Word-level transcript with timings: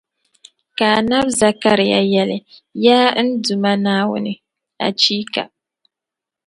Ka 0.77 0.87
Annabi 0.99 1.31
Zakariya 1.39 1.99
yεli: 2.13 2.37
Yaa 2.83 3.13
n 3.25 3.27
Duuma 3.43 3.71
Naawuni! 3.83 4.33
Achiiika! 4.87 5.43